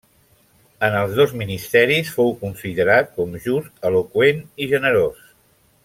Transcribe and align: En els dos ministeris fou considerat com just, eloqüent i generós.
En 0.85 0.95
els 1.01 1.11
dos 1.19 1.35
ministeris 1.41 2.09
fou 2.15 2.33
considerat 2.45 3.13
com 3.19 3.37
just, 3.45 3.71
eloqüent 3.91 4.43
i 4.67 4.69
generós. 4.77 5.23